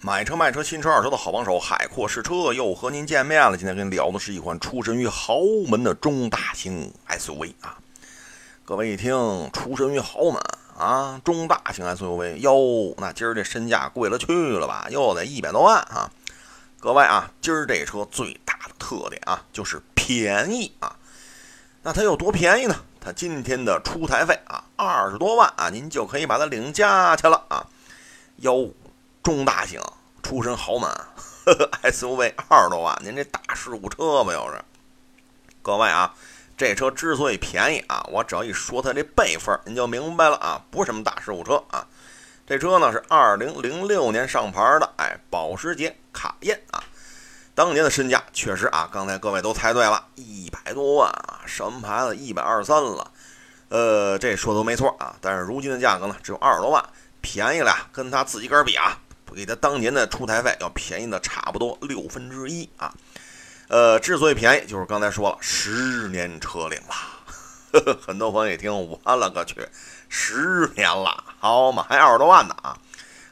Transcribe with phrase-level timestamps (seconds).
[0.00, 3.56] 买车卖车新车二手车的好帮手，海阔试车又和您见面了。
[3.56, 7.76] 今天跟您聊的是一款出身于豪门的中大型 SUV 啊。
[8.64, 10.40] 各位一听，出身于豪门
[10.78, 14.86] 啊，中大型 SUV 哟，那今儿这身价贵了去了吧？
[14.88, 16.08] 又得一百多万啊！
[16.78, 20.94] 各位啊，今儿这车最大的特点啊，就是便宜啊。
[21.82, 22.76] 那它有多便宜呢？
[23.00, 27.66] 它今天的出台费啊，二十多万啊，您就可以把它领家去了啊。
[28.36, 28.70] 哟。
[29.28, 29.78] 中大型
[30.22, 30.90] 出身豪门，
[31.84, 34.58] SUV 二十多万，您这大事故车吧又是？
[35.60, 36.14] 各位啊，
[36.56, 41.86] 这车之所以便宜啊，我只要一说它这辈分，您就明白了啊，不是什么大事故车啊。
[42.46, 46.82] 这车呢是二零零六年上牌的，哎，保时捷卡宴啊。
[47.54, 52.16] 当年的身价确实啊，刚才各位都猜对了，一百多万啊，什么牌子？
[52.16, 53.10] 一百二三了。
[53.68, 56.82] 呃，这说的都没错啊，但是如今的价格呢，只有二十多万，
[57.20, 58.98] 便宜了，跟他自己个儿比啊。
[59.34, 62.92] 比他当年的出台费要便宜的差不多六分之一啊，
[63.68, 69.68] 呃，之所以便宜，就是刚才说了，十年车龄了， 很多朋友一听，我了个去，
[70.08, 72.76] 十年了，好嘛，还二十多万呢啊！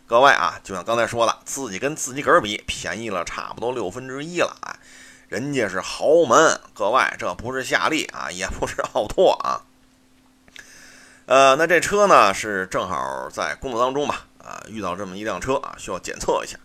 [0.06, 4.76] 各位啊，就像刚才说的，自己跟自己个儿比，便宜了差不多六分之一了啊，
[5.28, 9.64] 人家是豪门，各位这不是夏利啊，也不是奥拓啊，
[11.26, 14.26] 呃，那这车呢是正好在工作当中吧。
[14.46, 16.56] 啊，遇到这么一辆车啊，需要检测一下。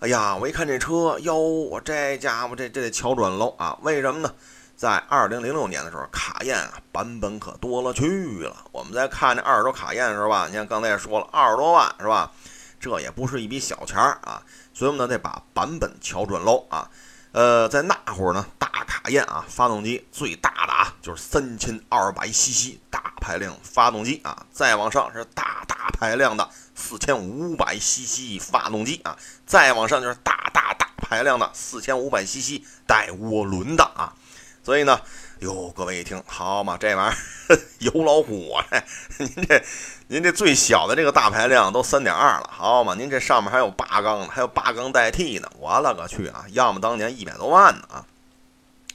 [0.00, 3.78] 哎呀，我一看这车，哟，我这家伙这这得瞧准喽啊！
[3.82, 4.34] 为什么呢？
[4.76, 8.56] 在二零零六年的时候，卡宴啊版本可多了去了。
[8.72, 12.32] 我们在看这二十多卡宴的时候吧，你看刚才也说了，二十多万是吧？
[12.80, 14.42] 这也不是一笔小钱儿啊，
[14.74, 16.90] 所以我们呢得把版本瞧准喽啊。
[17.34, 34.14] 呃，在那会儿呢，大卡宴啊，发动机最大的啊就是三千二百 CC 大排量发动机啊，再往上是大大排量的四千五百 CC 发动机啊，再往上就是大大大排量的四千五百 CC 带涡轮的啊，
[34.62, 35.00] 所以呢。
[35.44, 37.14] 哟，各位一听，好嘛，这玩意
[37.52, 38.64] 儿 油老虎啊！
[39.20, 39.62] 您这，
[40.08, 46.46] 您这最小的这个大排量都三点二了，好嘛，您这上面还有八缸呢，还有八缸代替呢，我勒个去啊！
[46.52, 48.06] 要么当年一百多万呢啊！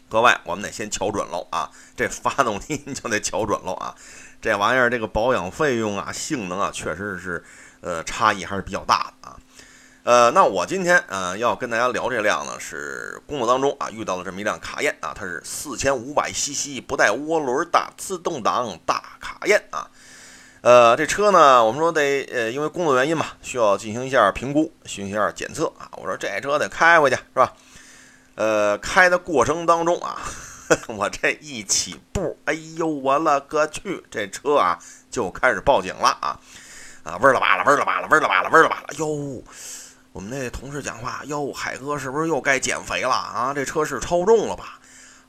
[0.09, 1.69] 各位，我们得先瞧准喽啊！
[1.95, 3.93] 这发动机就得瞧准喽啊！
[4.41, 7.43] 这玩意儿这个保养费用啊，性能啊，确实是
[7.81, 9.38] 呃差异还是比较大的啊。
[10.03, 19.88] 呃，那我今天呃要跟大家聊这辆呢，是工作当中啊遇到了这么一辆卡宴啊，它是四千五百 CC 不带涡轮的自动挡大卡宴啊。
[20.61, 25.91] 呃，这车呢，我们说得呃因为工作原因嘛，需要进行一下评估，进行一下检测啊。
[25.97, 27.53] 我说这车得开回去是吧？
[28.35, 30.17] 呃，开的过程当中啊，
[30.88, 34.79] 我这一起步，哎呦我勒个去，这车啊
[35.11, 36.39] 就开始报警了啊
[37.03, 39.43] 啊，嗡了吧啦，嗡了吧啦，嗡了吧啦，嗡了吧啦，哟。
[40.11, 43.53] 我们那同事讲话哟，海哥是不是又该减肥了啊？
[43.53, 44.79] 这车是超重了吧？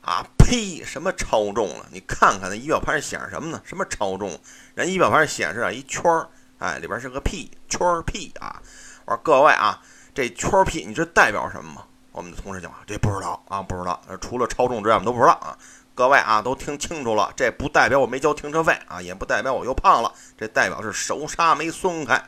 [0.01, 0.83] 啊呸！
[0.83, 1.87] 什么超重了？
[1.93, 3.61] 你看看那仪表盘上显示什么呢？
[3.65, 4.41] 什么超重？
[4.75, 6.27] 人仪表盘上显示啊一圈儿，
[6.59, 8.63] 哎，里边是个 P 圈儿 P 啊！
[9.05, 9.79] 我说各位啊，
[10.15, 11.85] 这圈儿 P 你这代表什么吗？
[12.13, 14.01] 我们的同事讲话这不知道啊，不知道。
[14.23, 15.57] 除了超重之外，我们都不知道啊。
[15.95, 22.21] 各位啊，都听清楚了，这不代表我没交停车费啊，也不代表我又胖了，这代表是手刹没松开。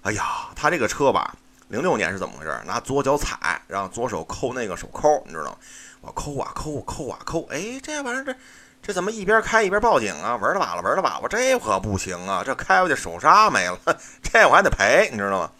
[0.00, 1.34] 哎呀，他这个车吧。
[1.68, 2.60] 零六年是怎么回事？
[2.64, 5.56] 拿左脚踩，然后左手扣那个手扣，你知道吗？
[6.00, 8.34] 我扣啊扣，扣啊扣，哎，这玩意儿这
[8.80, 10.36] 这怎么一边开一边报警啊？
[10.36, 12.42] 玩了把了，玩了把，我这可不行啊！
[12.46, 13.78] 这开回去手刹没了，
[14.22, 15.50] 这我还得赔，你知道吗？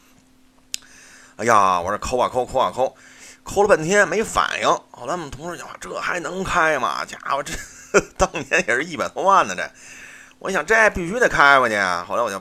[1.39, 2.95] 哎呀，我这扣啊扣，扣啊扣，
[3.43, 4.69] 扣了半天没反应。
[4.93, 7.05] 后来我们同事讲，这还能开吗？
[7.05, 7.53] 家伙，这
[8.16, 9.69] 当年也是一百多万呢，这
[10.39, 11.77] 我想这必须得开回去。
[12.06, 12.41] 后来我就。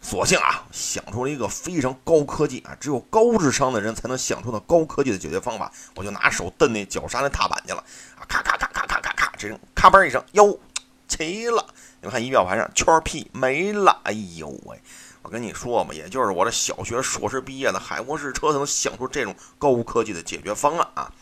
[0.00, 5.70] 索性啊，想出了一个非常高科技啊，只有高智商的人才能想出的高科技的解决方法。
[5.94, 7.84] 我就拿手蹬那脚刹那踏板去了
[8.18, 10.58] 啊，咔咔咔咔咔咔咔，这声咔嘣一声，哟，
[11.06, 11.66] 齐了！
[12.00, 14.80] 你们看仪表盘上圈 P 没了，哎呦喂！
[15.22, 21.12] 我跟你说嘛，也就是我这小学硕士毕业的海沃士车才能想出这种高科技的解决方案啊。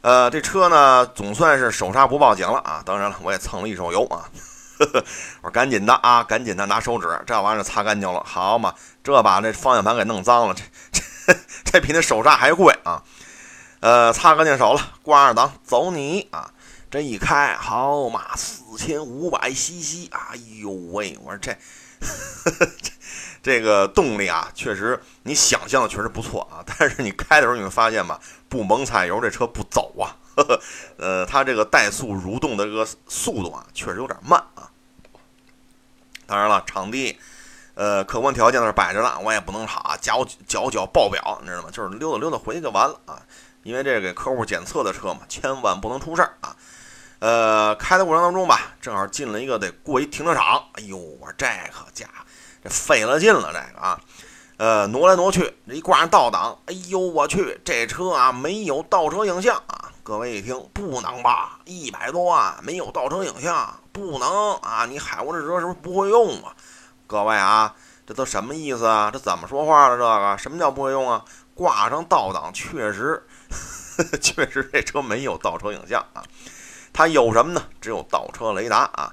[0.00, 2.82] 呃，这车呢，总算是手刹不报警了啊。
[2.84, 4.28] 当然了，我也蹭了一手油啊。
[5.42, 8.74] 我说赶紧的啊，赶紧的拿手指，这玩意儿擦干净了，好嘛，
[9.04, 10.62] 这把那方向盘给弄脏了，这
[10.92, 13.02] 这这比那手刹还贵啊！
[13.80, 16.50] 呃，擦干净手了，挂二档，走你啊！
[16.90, 21.16] 这一开，好嘛，四千五百 CC，哎呦喂！
[21.22, 21.56] 我说这
[22.80, 22.92] 这
[23.42, 28.18] 这个动力啊，确实你想象的确实不错啊，但是你开的时候你会发现吧，
[28.48, 30.16] 不猛踩油这车不走啊。
[30.96, 34.69] 呃，它这个怠速蠕动的这个速度啊，确实有点慢啊。
[36.30, 37.18] 当然了，场地，
[37.74, 41.68] 呃，客观条件那是摆着了，我也不能好交交交报表，你知道吗？
[41.72, 43.20] 就是溜达溜达回去就完了啊。
[43.64, 46.54] 因为这给客户检测的车嘛，千万不能出事儿啊。
[47.18, 50.62] 呃，开的过程当中吧，正好进了一个得过一停车场。
[50.74, 52.06] 哎呦，我说这可家，
[52.62, 54.00] 这费了劲了，这个啊，
[54.56, 59.90] 呃，挪来挪去，这一挂上倒档，哎呦我去，这车啊没有倒车影像啊。
[60.04, 61.58] 各位一听，不能吧？
[61.64, 64.86] 一百多万没有倒车影像，不能啊！
[64.86, 66.54] 你海沃这车是不是不会用啊？
[67.06, 67.74] 各位啊，
[68.06, 69.10] 这都什么意思啊？
[69.12, 69.96] 这怎么说话了？
[69.96, 71.24] 这个什么叫不会用啊？
[71.54, 73.22] 挂上倒档，确实，
[74.20, 76.22] 确实这车没有倒车影像啊。
[76.92, 77.62] 它有什么呢？
[77.80, 79.12] 只有倒车雷达啊，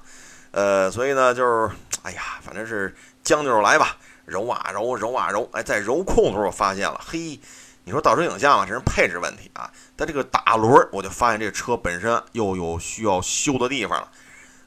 [0.50, 1.70] 呃，所以呢，就是，
[2.02, 7.40] 哎呀，反正是将就着来吧，揉啊揉，揉啊揉，哎，在揉控的时候发现了，嘿，
[7.84, 14.10] 你说倒车影像嘛，这是配置问题啊，但这个打轮，我就发现这车本身又有需要修的地方了，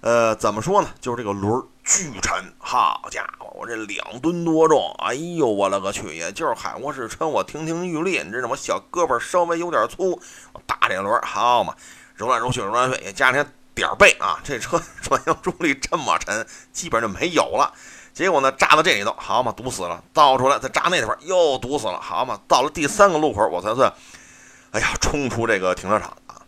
[0.01, 0.89] 呃，怎么说呢？
[1.00, 8.56] 就是这个轮儿巨沉，好家伙，我这两吨多重，哎呦，我勒个去，也就是海沃士车，我亭亭玉立，你知道吗？
[8.56, 10.19] 小胳膊稍微有点粗，
[10.53, 11.75] 我打这轮，好嘛。
[12.15, 13.44] 揉来揉去，揉来揉去，也加上
[13.74, 14.39] 点儿背啊！
[14.44, 17.74] 这车转向助力这么沉，基本就没有了。
[18.13, 20.04] 结果呢，扎到这里头，好嘛，堵死了。
[20.13, 22.39] 倒出来再扎那地方，又堵死了，好嘛。
[22.47, 23.92] 到了第三个路口，我才算，
[24.71, 26.42] 哎呀，冲出这个停车场啊！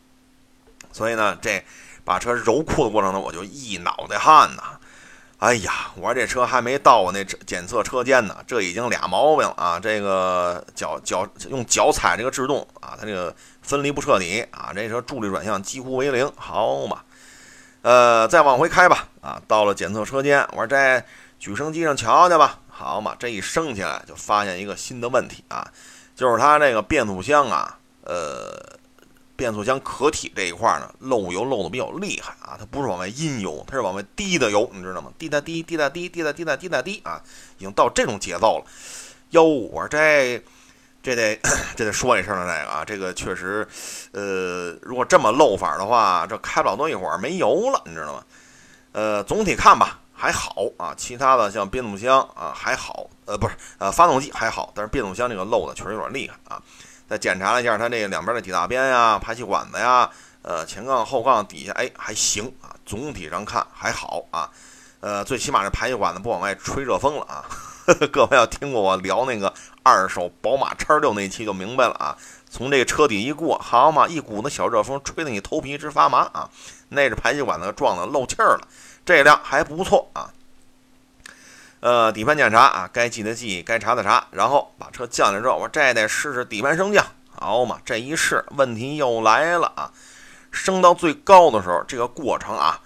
[0.92, 1.64] 所以呢，这
[2.04, 4.64] 把车揉库的过程呢，我就一脑袋汗呐。
[5.40, 9.78] 哎呀，我说这车还没到我那检测车间呢，这已经俩毛病了啊！
[9.78, 17.02] 这个脚脚用脚踩这个制动啊，它这个分离不彻底啊，这车助力转向几乎为零，好嘛？
[17.82, 21.06] 呃，再往回开吧啊，到了检测车间，我说在
[21.38, 23.14] 举升机上瞧瞧吧，好嘛？
[23.20, 25.70] 这一升起来就发现一个新的问题啊，
[26.16, 28.73] 就是它这个变速箱啊，呃。
[29.36, 32.56] 变速箱壳体这一块呢，漏油漏的比较厉害啊！
[32.60, 35.12] 它不是往外阴油，它是往外滴的油，你知道吗？
[35.18, 37.22] 滴答滴，滴答滴，滴答滴答滴答滴啊！
[37.58, 38.66] 已经到这种节奏了。
[39.32, 40.40] 哟，我说这
[41.02, 41.40] 这得
[41.76, 43.68] 这得说一声了，这个啊，这个确实，
[44.12, 48.24] 呃，如果这么漏法的话，这开不了多一会儿没油了，你知道吗？
[48.92, 50.94] 呃，总体看吧，还好啊。
[50.96, 56.62] 其他的像变速箱啊还好，呃，不是，呃，发动机还好，但是变速箱这个漏的确实有点厉害啊。
[57.14, 60.10] 再检查了一下它这两边的底大边呀、排气管子呀，
[60.42, 64.50] 呃，前杠后杠底下，哎，还行啊，总体上看还好啊，
[65.00, 67.46] 呃，最起码这排气管子不往外吹热风了啊。
[68.12, 72.18] 各位要听过我聊那个二手宝马叉六那期就明白了啊，
[72.50, 76.50] 从这个车底一过，好嘛，一股子小热风吹得你头皮直发麻啊，
[76.90, 78.68] 那是排气管子撞的漏气儿了，
[79.06, 80.34] 这辆还不错啊。
[81.84, 87.06] 呃，底盘检查啊，该记的记，该查的查，然后把车降下来之后，我这得试试底盘升降，
[87.38, 87.78] 好嘛？
[87.84, 89.92] 这一试，问题又来了啊！
[90.50, 92.80] 升到最高的时候，这个过程啊，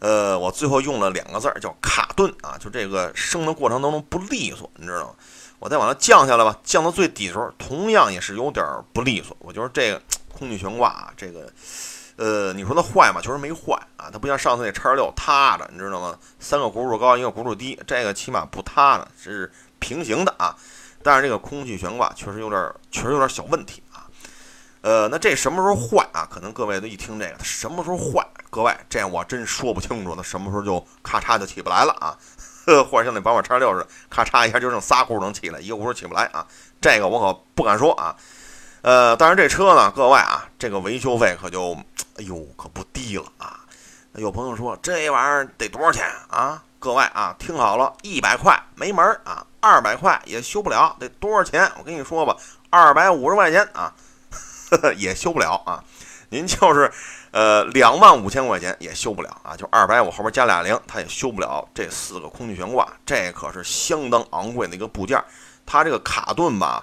[0.00, 5.14] 呃，我最后用了两个字儿叫卡顿啊，就这个升的过程当中不利索，你知道吗？
[5.58, 8.62] 我再往它降下来吧，降到最底的时候，同样也是有点
[8.92, 9.34] 不利索。
[9.40, 11.50] 我觉得这个空气悬挂啊，这个。
[12.16, 13.20] 呃，你说它坏吗？
[13.22, 16.18] 确实没坏啊，它不像上次那叉六塌着，你知道吗？
[16.40, 20.56] 三个轱辘高，一个轱辘低，这个起码不塌呢，是平行的啊。
[21.02, 24.08] 但是这个空气悬挂确实有点，确实有点小问题啊。
[24.80, 26.26] 呃，那这什么时候坏啊？
[26.30, 28.26] 可能各位都一听这个，它什么时候坏？
[28.48, 32.16] 各位，这样我真说不清楚，它什么时候就咔嚓就起不来了啊？
[32.90, 36.46] 或者像那宝马叉六似的，咔嚓一下就剩仨轱辘能起来，一个轱辘起不来啊？
[36.80, 38.16] 这个我可不敢说啊。
[38.86, 41.76] 呃，当然这车呢，各位啊，这个维修费可就。
[42.18, 43.60] 哎呦，可不低了啊！
[44.14, 46.62] 有朋友说这玩意儿得多少钱啊？
[46.78, 51.70] 各位啊，听好了，一百块没门儿啊，二百块也修不了，得多少钱？
[51.76, 52.34] 我跟你说吧，
[52.70, 53.92] 二百五十块钱啊，
[54.96, 55.84] 也修不了啊。
[56.30, 56.90] 您就是
[57.32, 65.22] 呃两万五千块钱也修不了啊，就二百五后边加俩零，它也修不了这四个空气悬挂，这可是相当昂贵的一个部件。
[65.66, 66.82] 它这个卡顿吧，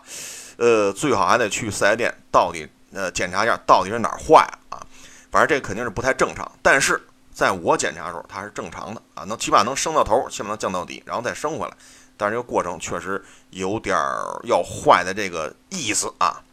[0.58, 4.86] 呃，最好还得去四 S 店，到底呃检查一下到底是哪儿坏了啊。
[5.32, 7.02] 反正这肯定是不太正常，但是
[7.34, 11.74] 在我检查的时候，它是正常的啊，能起码能升到头，起码能降到底，然后再升回来。
[12.16, 13.98] 但是这个过程确实有点
[14.44, 16.44] 要坏的这个意思啊。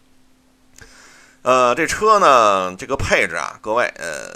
[1.42, 4.32] 呃，这车呢，这个配置啊，各位，呃，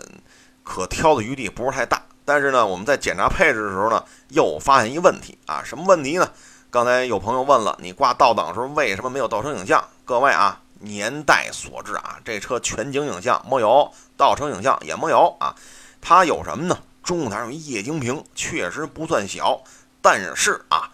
[0.62, 2.02] 可挑的余地不是太大。
[2.26, 6.30] 但是呢，我们在检查配置的时候呢，又发现一问题啊，什么问题呢？
[6.74, 9.84] 刚才有朋友问了，你挂倒档的时候为什么没有倒车影像？
[10.04, 10.60] 各位啊。
[10.80, 15.54] 年代所致啊，这车全景影像没有，倒车影像也没有啊。
[16.00, 16.76] 它有什么呢？
[17.04, 19.62] 中控台上有液晶屏，确实不算小，
[20.02, 20.90] 但是啊，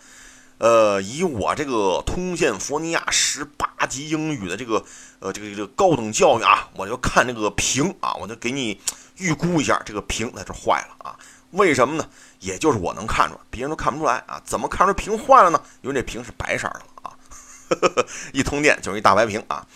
[0.58, 4.84] 呃，以我这个通县佛尼亚十八级英语的这个
[5.18, 8.78] 呃这个这个高等教育啊，我就看这个屏啊，我就给你
[9.16, 11.16] 预估一下，这个屏在这坏了啊。
[11.52, 12.08] 为什么呢？
[12.40, 14.40] 也就是我能看出来，别人都看不出来啊。
[14.44, 15.62] 怎么看出屏坏了呢？
[15.82, 19.66] 因为这屏是白色的了啊， 一通电就是一大白屏啊。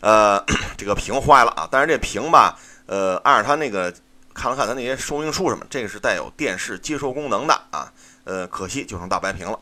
[0.00, 0.44] 呃，
[0.76, 3.92] 这个屏坏了啊，但是这屏吧，呃，按照它那个
[4.34, 7.92] 看了看它那些说明书什么，这个是带有电视接收功能的啊。
[8.24, 9.58] 呃，可惜就成大白屏了。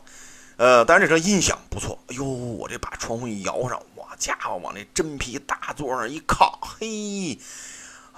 [0.57, 1.97] 呃，但是这车音响不错。
[2.07, 7.39] 哎呦，我这把窗户一摇上，哇家伙，往那真皮大座上一靠，嘿，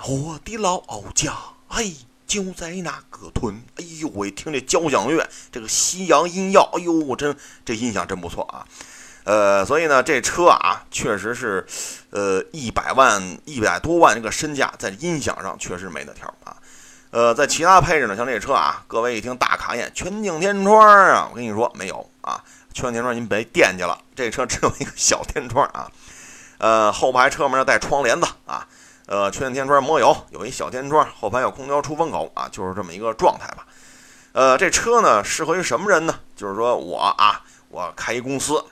[0.07, 0.83] 我的老
[1.15, 1.33] 家，
[1.67, 1.95] 嘿，
[2.25, 3.61] 就在那个屯。
[3.77, 8.65] 哎呦，我一听这交响乐，这个西洋音乐，哎呦，我真这音响真不错啊。
[9.23, 11.65] 呃，所以呢，这车啊，确实是，
[12.11, 16.55] 呃，一百万、一百多万这个身价，在音响上确实没得挑啊。
[17.09, 25.89] 呃，在其他配置呢，像这车啊，各位一听大卡宴全景天窗啊，我跟你说没有啊，全景天窗您别惦记了，这车只有一个小天窗啊。
[26.57, 28.67] 呃，后排车门带窗帘子啊，
[29.07, 33.67] 呃，全景天窗没有，有一小天窗，后排有空调出风口啊，就是这么一个状态吧。
[34.31, 36.19] 呃，这车呢，适合于什么人呢？
[36.35, 38.63] 就是说我啊，我开一公司。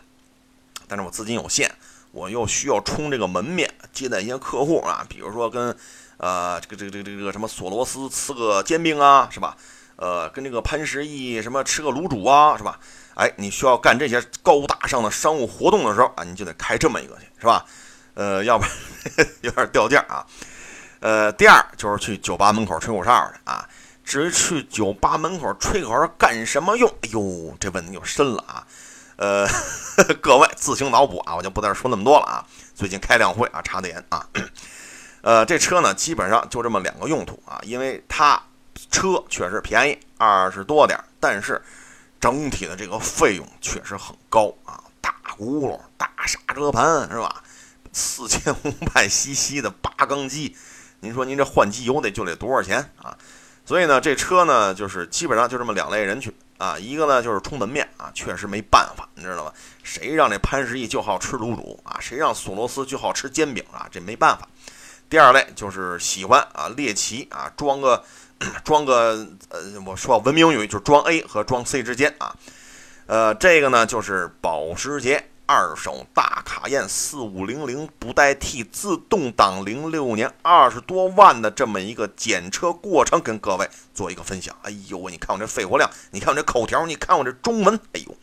[0.87, 1.71] 但是我资金有限，
[2.11, 5.75] 我又需要冲这个门面，接待一些客户啊，比如说跟，
[6.17, 9.55] 呃，这个这个这个这个什么索罗斯吃个煎饼啊，是吧？
[9.95, 12.79] 呃，跟这个潘石屹什么吃个卤煮啊，是吧？
[13.15, 17.65] 哎，你需要干这些高大上的商务活动的时候啊，你就得开这么一个去，是吧？
[18.13, 20.25] 呃，要不然 有点掉价啊。
[20.99, 23.67] 呃，第二就是去酒吧门口吹口哨的啊。
[24.03, 26.89] 至于去酒吧门口吹口哨干什么用？
[27.01, 28.67] 哎呦，这问题就深了啊。
[29.15, 29.47] 呃，
[30.21, 32.45] 各位自行脑补啊，我就不在这说那么多了啊。
[32.73, 34.27] 最近开两会啊，查的严啊。
[35.21, 38.41] 呃，这车呢，基本上就这么两个用途啊，因为它
[38.91, 41.61] 车确实便宜，二十多点，但是
[42.19, 44.83] 整体的这个费用确实很高啊。
[44.99, 47.41] 大轱辘、大刹车盘是吧？
[47.93, 50.57] 四千五百 cc 的八缸机，
[50.99, 53.17] 您说您这换机油得就得多少钱啊？
[53.65, 56.33] 所以呢，这车呢，就是基本上就这么两类人群。
[56.59, 59.51] 啊，一个呢就是充门面啊，确实没办法，你知道吗？
[59.83, 61.97] 谁让这潘石屹就好吃卤煮啊？
[61.99, 63.85] 谁让索罗斯就好吃煎饼啊？
[63.91, 64.47] 这没办法。
[65.09, 68.01] 第二类就是喜欢啊猎奇啊，装个
[68.63, 72.33] 装个呃，我说文明语就是装 A 和装 C 之间啊。
[73.07, 75.31] 呃，这个呢就是保时捷。
[75.45, 84.55] 二手大卡宴四五零零不带 T 自动挡，零六年二十多万的这么一个检车过程，跟各位做一个分享。
[84.61, 88.15] 哎呦，你看我这肺活量，你看我这口条，你看我这中文，哎呦，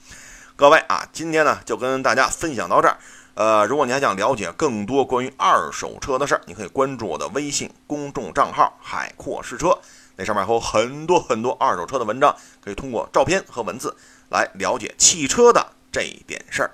[0.57, 2.99] 各位啊，今天呢就跟大家分享到这儿。
[3.35, 9.79] 呃，如果你还想了解更多关于二手车的事儿，你可以关注我的微信公众账号“海阔试车”，
[10.17, 12.35] 那上面还有很多很多二手车的文章，
[12.65, 13.95] 可以通过照片和文字
[14.31, 16.71] 来了解汽车的这点事儿。